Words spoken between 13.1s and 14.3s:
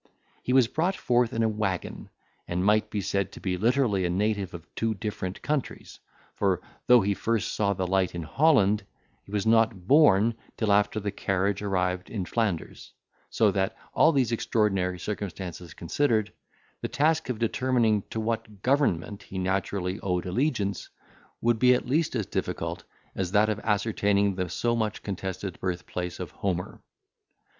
so that, all